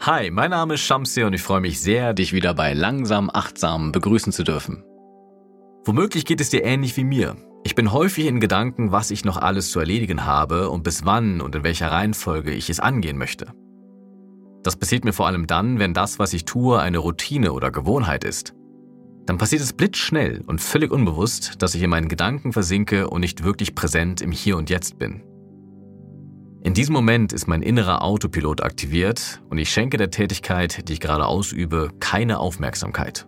[0.00, 3.92] Hi, mein Name ist Shamsi und ich freue mich sehr, dich wieder bei Langsam Achtsam
[3.92, 4.84] begrüßen zu dürfen.
[5.84, 7.36] Womöglich geht es dir ähnlich wie mir.
[7.64, 11.40] Ich bin häufig in Gedanken, was ich noch alles zu erledigen habe und bis wann
[11.40, 13.52] und in welcher Reihenfolge ich es angehen möchte.
[14.62, 18.24] Das passiert mir vor allem dann, wenn das, was ich tue, eine Routine oder Gewohnheit
[18.24, 18.54] ist.
[19.26, 23.42] Dann passiert es blitzschnell und völlig unbewusst, dass ich in meinen Gedanken versinke und nicht
[23.42, 25.22] wirklich präsent im Hier und Jetzt bin.
[26.62, 31.00] In diesem Moment ist mein innerer Autopilot aktiviert und ich schenke der Tätigkeit, die ich
[31.00, 33.26] gerade ausübe, keine Aufmerksamkeit.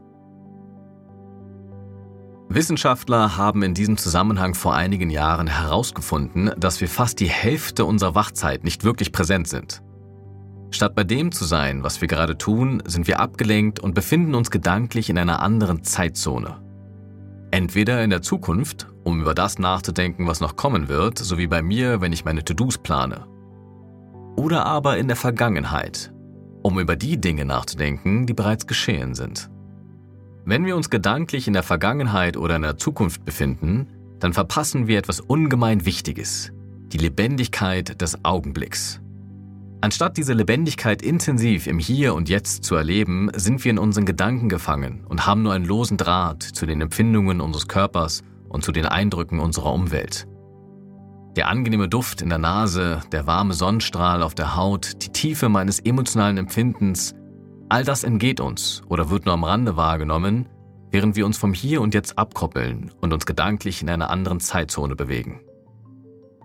[2.48, 8.14] Wissenschaftler haben in diesem Zusammenhang vor einigen Jahren herausgefunden, dass wir fast die Hälfte unserer
[8.14, 9.82] Wachzeit nicht wirklich präsent sind.
[10.70, 14.50] Statt bei dem zu sein, was wir gerade tun, sind wir abgelenkt und befinden uns
[14.50, 16.62] gedanklich in einer anderen Zeitzone.
[17.50, 21.62] Entweder in der Zukunft, um über das nachzudenken, was noch kommen wird, so wie bei
[21.62, 23.26] mir, wenn ich meine To-Dos plane.
[24.36, 26.12] Oder aber in der Vergangenheit,
[26.62, 29.50] um über die Dinge nachzudenken, die bereits geschehen sind.
[30.44, 34.98] Wenn wir uns gedanklich in der Vergangenheit oder in der Zukunft befinden, dann verpassen wir
[34.98, 36.52] etwas ungemein Wichtiges,
[36.92, 39.00] die Lebendigkeit des Augenblicks.
[39.80, 44.48] Anstatt diese Lebendigkeit intensiv im Hier und Jetzt zu erleben, sind wir in unseren Gedanken
[44.48, 48.86] gefangen und haben nur einen losen Draht zu den Empfindungen unseres Körpers und zu den
[48.86, 50.26] Eindrücken unserer Umwelt.
[51.36, 55.78] Der angenehme Duft in der Nase, der warme Sonnenstrahl auf der Haut, die Tiefe meines
[55.78, 57.14] emotionalen Empfindens,
[57.68, 60.48] all das entgeht uns oder wird nur am Rande wahrgenommen,
[60.90, 64.96] während wir uns vom Hier und Jetzt abkoppeln und uns gedanklich in einer anderen Zeitzone
[64.96, 65.40] bewegen.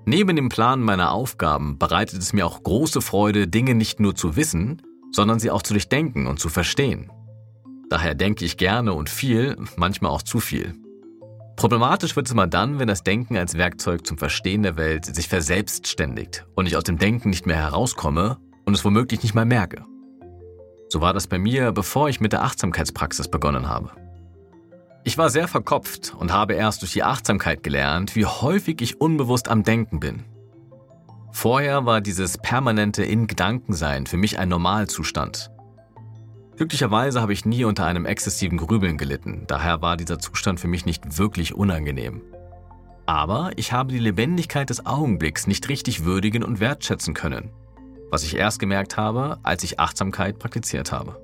[0.05, 4.35] Neben dem Plan meiner Aufgaben bereitet es mir auch große Freude, Dinge nicht nur zu
[4.35, 7.09] wissen, sondern sie auch zu durchdenken und zu verstehen.
[7.89, 10.73] Daher denke ich gerne und viel, manchmal auch zu viel.
[11.55, 15.29] Problematisch wird es immer dann, wenn das Denken als Werkzeug zum Verstehen der Welt sich
[15.29, 19.85] verselbstständigt und ich aus dem Denken nicht mehr herauskomme und es womöglich nicht mal merke.
[20.89, 23.91] So war das bei mir, bevor ich mit der Achtsamkeitspraxis begonnen habe.
[25.05, 29.49] Ich war sehr verkopft und habe erst durch die Achtsamkeit gelernt, wie häufig ich unbewusst
[29.49, 30.23] am Denken bin.
[31.31, 35.51] Vorher war dieses permanente In-Gedankensein für mich ein Normalzustand.
[36.55, 40.85] Glücklicherweise habe ich nie unter einem exzessiven Grübeln gelitten, daher war dieser Zustand für mich
[40.85, 42.21] nicht wirklich unangenehm.
[43.05, 47.49] Aber ich habe die Lebendigkeit des Augenblicks nicht richtig würdigen und wertschätzen können,
[48.09, 51.22] was ich erst gemerkt habe, als ich Achtsamkeit praktiziert habe.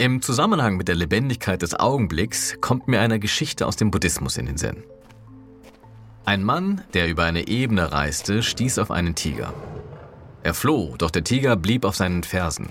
[0.00, 4.46] Im Zusammenhang mit der Lebendigkeit des Augenblicks kommt mir eine Geschichte aus dem Buddhismus in
[4.46, 4.84] den Sinn.
[6.24, 9.52] Ein Mann, der über eine Ebene reiste, stieß auf einen Tiger.
[10.44, 12.68] Er floh, doch der Tiger blieb auf seinen Fersen.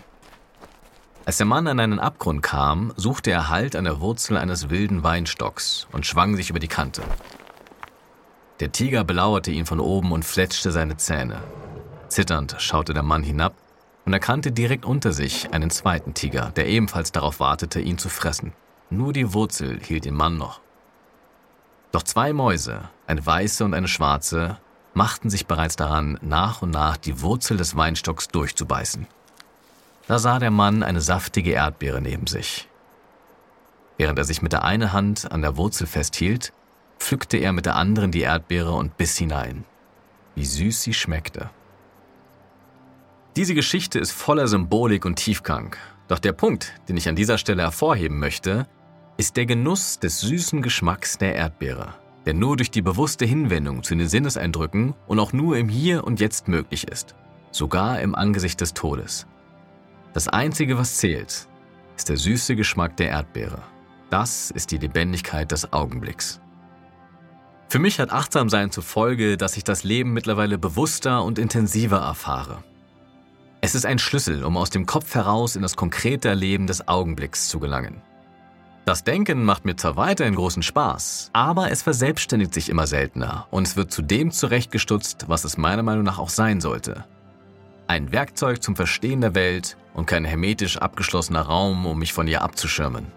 [1.25, 5.03] Als der Mann an einen Abgrund kam, suchte er Halt an der Wurzel eines wilden
[5.03, 7.01] Weinstocks und schwang sich über die Kante.
[8.61, 11.43] Der Tiger belauerte ihn von oben und fletschte seine Zähne.
[12.07, 13.53] Zitternd schaute der Mann hinab
[14.07, 18.53] und erkannte direkt unter sich einen zweiten Tiger, der ebenfalls darauf wartete, ihn zu fressen.
[18.89, 20.61] Nur die Wurzel hielt den Mann noch.
[21.91, 24.59] Doch zwei Mäuse, eine weiße und eine schwarze,
[24.93, 29.07] machten sich bereits daran, nach und nach die Wurzel des Weinstocks durchzubeißen.
[30.07, 32.69] Da sah der Mann eine saftige Erdbeere neben sich.
[33.97, 36.53] Während er sich mit der einen Hand an der Wurzel festhielt,
[36.97, 39.65] pflückte er mit der anderen die Erdbeere und biss hinein.
[40.33, 41.49] Wie süß sie schmeckte.
[43.37, 45.75] Diese Geschichte ist voller Symbolik und Tiefgang.
[46.07, 48.65] Doch der Punkt, den ich an dieser Stelle hervorheben möchte,
[49.17, 51.93] ist der Genuss des süßen Geschmacks der Erdbeere,
[52.25, 56.19] der nur durch die bewusste Hinwendung zu den Sinneseindrücken und auch nur im Hier und
[56.19, 57.13] Jetzt möglich ist,
[57.51, 59.27] sogar im Angesicht des Todes.
[60.13, 61.47] Das Einzige, was zählt,
[61.95, 63.61] ist der süße Geschmack der Erdbeere.
[64.09, 66.41] Das ist die Lebendigkeit des Augenblicks.
[67.69, 72.63] Für mich hat Achtsamsein zur Folge, dass ich das Leben mittlerweile bewusster und intensiver erfahre.
[73.67, 77.49] Es ist ein Schlüssel, um aus dem Kopf heraus in das konkrete Erleben des Augenblicks
[77.49, 78.01] zu gelangen.
[78.85, 83.67] Das Denken macht mir zwar weiterhin großen Spaß, aber es verselbstständigt sich immer seltener und
[83.67, 87.03] es wird zu dem zurechtgestutzt, was es meiner Meinung nach auch sein sollte.
[87.87, 92.43] Ein Werkzeug zum Verstehen der Welt und kein hermetisch abgeschlossener Raum, um mich von ihr
[92.43, 93.07] abzuschirmen.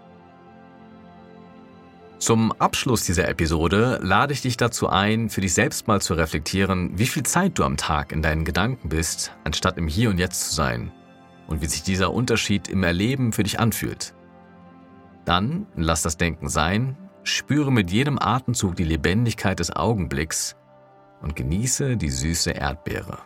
[2.21, 6.95] Zum Abschluss dieser Episode lade ich dich dazu ein, für dich selbst mal zu reflektieren,
[6.99, 10.49] wie viel Zeit du am Tag in deinen Gedanken bist, anstatt im Hier und Jetzt
[10.49, 10.91] zu sein
[11.47, 14.13] und wie sich dieser Unterschied im Erleben für dich anfühlt.
[15.25, 20.55] Dann lass das Denken sein, spüre mit jedem Atemzug die Lebendigkeit des Augenblicks
[21.23, 23.17] und genieße die süße Erdbeere.